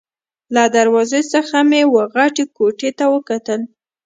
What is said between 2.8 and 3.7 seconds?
ته وکتل.